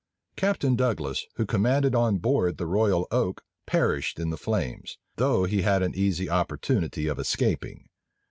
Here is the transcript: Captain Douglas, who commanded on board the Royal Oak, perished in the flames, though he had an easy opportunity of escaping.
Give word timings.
Captain 0.35 0.75
Douglas, 0.75 1.27
who 1.35 1.45
commanded 1.45 1.93
on 1.93 2.17
board 2.17 2.57
the 2.57 2.65
Royal 2.65 3.07
Oak, 3.11 3.43
perished 3.67 4.19
in 4.19 4.31
the 4.31 4.35
flames, 4.37 4.97
though 5.17 5.43
he 5.43 5.61
had 5.61 5.83
an 5.83 5.93
easy 5.93 6.27
opportunity 6.27 7.05
of 7.05 7.19
escaping. 7.19 7.87